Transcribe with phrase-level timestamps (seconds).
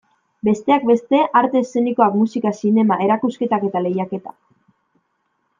[0.47, 4.39] Besteak beste, arte eszenikoak, musika, zinema, erakusketak eta lehiaketak.